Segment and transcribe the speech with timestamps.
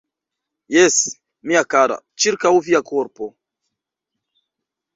[0.75, 0.95] Jes,
[1.51, 3.29] mia kara, ĉirkaŭ via korpo.